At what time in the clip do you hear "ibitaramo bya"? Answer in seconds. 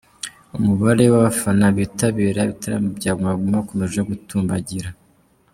2.47-3.11